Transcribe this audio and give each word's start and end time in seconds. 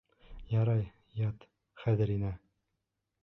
Ярай, 0.53 0.79
ят, 1.19 1.45
хәҙер 1.83 2.13
инә. 2.17 2.35